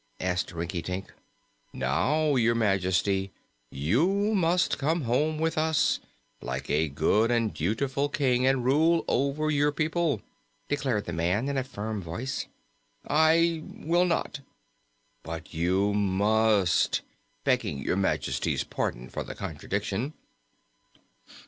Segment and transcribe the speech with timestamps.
[0.19, 1.13] asked Rinkitink.
[1.73, 3.31] "Now, Your Majesty,
[3.69, 5.99] you must come home with us,
[6.41, 10.23] like a good and dutiful King, and rule over your people,"
[10.67, 12.47] declared the man in a firm voice.
[13.07, 14.39] "I will not."
[15.21, 17.01] "But you must
[17.43, 20.15] begging Your Majesty's pardon for the contradiction."